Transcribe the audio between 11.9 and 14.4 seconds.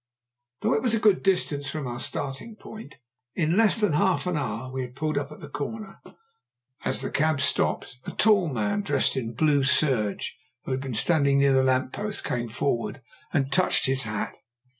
post, came forward and touched his hat.